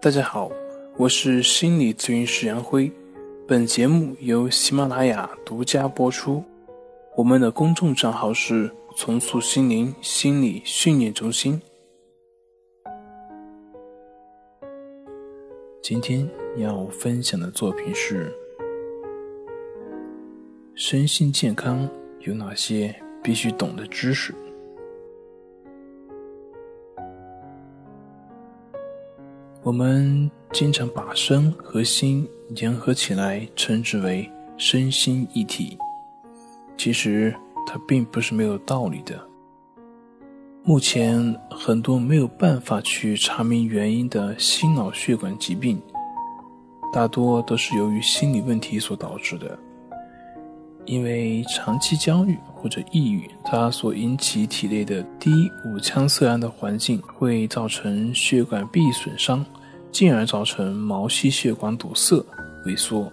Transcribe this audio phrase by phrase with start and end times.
[0.00, 0.48] 大家好，
[0.96, 2.88] 我是心理咨询师杨辉，
[3.48, 6.44] 本节目由喜马拉雅独家播出。
[7.16, 11.60] 我们的公众账号是“重塑心灵心理训练中心”。
[15.82, 18.32] 今天要分享的作品是：
[20.76, 21.88] 身心健康
[22.20, 24.32] 有哪些必须懂的知识？
[29.62, 35.76] 我们经常把身和心联合起来，称之为身心一体。
[36.76, 37.34] 其实
[37.66, 39.20] 它并不是没有道理的。
[40.62, 45.80] 目前很多没有办法去查明原因的心脑血管疾病，
[46.92, 49.58] 大多都是由于心理问题所导致的。
[50.88, 55.30] 因为长期焦虑或者抑郁，它所引起体内的低
[55.64, 59.44] 五羟色胺的环境，会造成血管壁损伤。
[59.90, 62.22] 进而造成毛细血管堵塞、
[62.66, 63.10] 萎缩。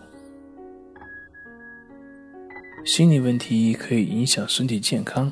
[2.83, 5.31] 心理问题可以影响身体健康，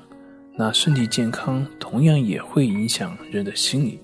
[0.55, 3.99] 那身体健康同样也会影响人的心理。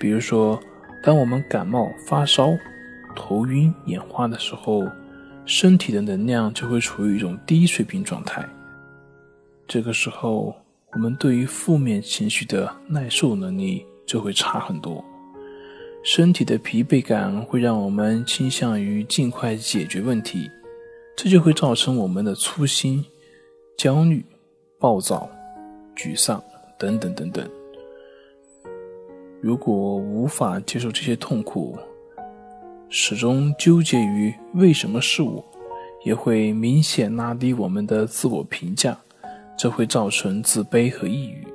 [0.00, 0.58] 比如说，
[1.02, 2.48] 当我们感冒发烧、
[3.14, 4.88] 头晕眼花的时候，
[5.48, 8.46] 身体的能量就会处于一种低水平状态。
[9.66, 10.54] 这个时候，
[10.92, 15.02] 我们对于负面情绪的耐受能力就会差很多。
[16.04, 20.50] 身体的疲惫感会让我们倾向于尽快解决问题，
[21.16, 23.02] 这就会造成我们的粗心、
[23.78, 24.22] 焦虑、
[24.78, 25.30] 暴躁、
[25.96, 26.42] 沮丧
[26.78, 27.48] 等等等等。
[29.40, 31.78] 如果无法接受这些痛苦，
[32.88, 35.44] 始终纠结于为什么是我，
[36.04, 38.98] 也会明显拉低我们的自我评价，
[39.58, 41.46] 这会造成自卑和抑郁。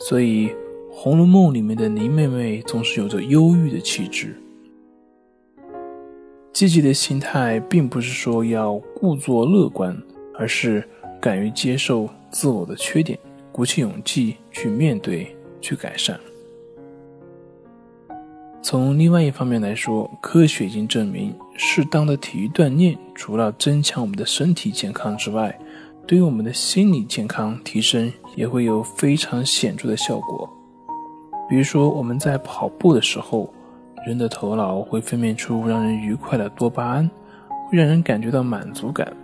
[0.00, 0.50] 所以。
[0.98, 4.34] 《红楼梦》里面的林妹妹总是有着忧郁的气质。
[6.54, 9.94] 积极的心态并不是说要故作乐观，
[10.38, 10.82] 而是
[11.20, 13.18] 敢于接受自我的缺点，
[13.52, 16.18] 鼓起勇气去面对、去改善。
[18.68, 25.56] 从另外一方面来说，科学已经证明，适当的体育锻炼除了增强我们的身体健康之外，
[26.04, 30.50] 对于我们的心理健康提升也会有非常显著的效果。
[31.48, 33.48] 比如说，我们在跑步的时候，
[34.04, 37.08] 人的头脑会分泌出让人愉快的多巴胺，
[37.70, 39.16] 会让人感觉到满足感。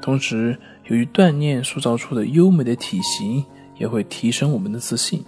[0.00, 3.44] 同时，由于锻炼塑造出的优美的体型，
[3.76, 5.22] 也会提升我们的自信。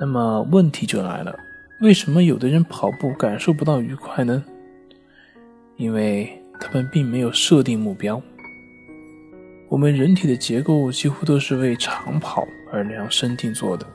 [0.00, 1.36] 那么问题就来了，
[1.84, 4.42] 为什么有的人跑步感受不到愉快呢？
[5.76, 6.26] 因为
[6.58, 8.18] 他们并没有设定目标。
[9.68, 12.42] 我们人体的结构几乎都是为长跑
[12.72, 13.86] 而量身定做的。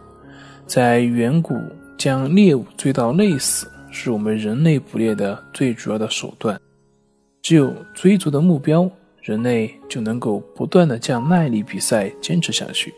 [0.68, 1.56] 在远古，
[1.98, 6.62] 将猎物追到累死，是我们人类捕猎的最主要的手段。
[7.42, 8.88] 只有追逐的目标，
[9.20, 12.94] 人类就能够不断的将耐力比赛坚持下去，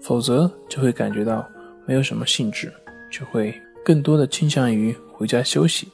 [0.00, 1.46] 否则就会感觉到
[1.86, 2.72] 没有什么兴致，
[3.10, 3.54] 就会
[3.84, 5.88] 更多的倾向于回家休息。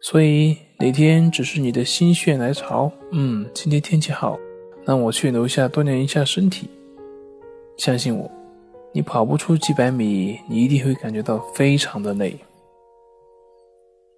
[0.00, 4.38] 所以哪天只是你的心血来潮，嗯，今天天气好，
[4.84, 6.68] 那我去楼下锻炼一下身体。
[7.76, 8.30] 相信我。
[8.90, 12.34] 你跑不出几百米，你一定会感觉到非常的累。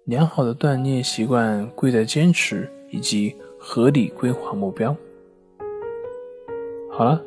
[0.05, 4.95] 良好的锻炼习惯贵在坚持以及合理规划目标。
[6.89, 7.21] 好了，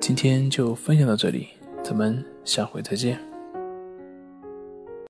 [0.00, 1.48] 今天就分享到这里，
[1.82, 3.31] 咱们下回再见。